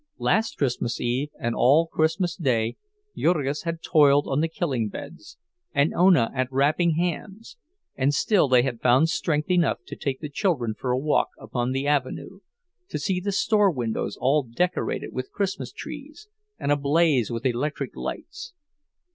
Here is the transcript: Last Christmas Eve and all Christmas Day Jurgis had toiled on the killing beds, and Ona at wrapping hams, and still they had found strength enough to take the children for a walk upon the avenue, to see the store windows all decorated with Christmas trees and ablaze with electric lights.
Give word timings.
Last 0.17 0.57
Christmas 0.57 0.99
Eve 0.99 1.29
and 1.39 1.53
all 1.53 1.85
Christmas 1.85 2.35
Day 2.35 2.75
Jurgis 3.15 3.61
had 3.65 3.83
toiled 3.83 4.25
on 4.27 4.41
the 4.41 4.47
killing 4.47 4.89
beds, 4.89 5.37
and 5.75 5.93
Ona 5.93 6.31
at 6.33 6.51
wrapping 6.51 6.95
hams, 6.95 7.55
and 7.95 8.11
still 8.11 8.47
they 8.47 8.63
had 8.63 8.81
found 8.81 9.09
strength 9.09 9.51
enough 9.51 9.77
to 9.85 9.95
take 9.95 10.19
the 10.19 10.27
children 10.27 10.73
for 10.75 10.89
a 10.89 10.97
walk 10.97 11.27
upon 11.39 11.71
the 11.71 11.85
avenue, 11.85 12.39
to 12.89 12.97
see 12.97 13.19
the 13.19 13.31
store 13.31 13.69
windows 13.69 14.17
all 14.19 14.41
decorated 14.41 15.13
with 15.13 15.31
Christmas 15.31 15.71
trees 15.71 16.27
and 16.57 16.71
ablaze 16.71 17.29
with 17.29 17.45
electric 17.45 17.95
lights. 17.95 18.53